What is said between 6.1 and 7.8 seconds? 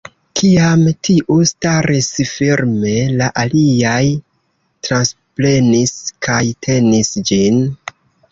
kaj tenis ĝin.